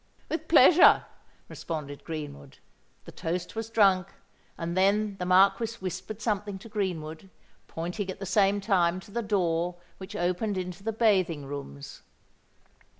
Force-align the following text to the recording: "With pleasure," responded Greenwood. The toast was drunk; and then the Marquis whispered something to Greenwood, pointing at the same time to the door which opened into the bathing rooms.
"With 0.29 0.47
pleasure," 0.47 1.05
responded 1.47 2.03
Greenwood. 2.03 2.57
The 3.05 3.11
toast 3.11 3.55
was 3.55 3.69
drunk; 3.69 4.07
and 4.57 4.75
then 4.75 5.15
the 5.19 5.27
Marquis 5.27 5.75
whispered 5.79 6.23
something 6.23 6.57
to 6.57 6.67
Greenwood, 6.69 7.29
pointing 7.67 8.09
at 8.09 8.17
the 8.17 8.25
same 8.25 8.59
time 8.61 8.99
to 9.01 9.11
the 9.11 9.21
door 9.21 9.75
which 9.99 10.15
opened 10.15 10.57
into 10.57 10.81
the 10.83 10.91
bathing 10.91 11.45
rooms. 11.45 12.01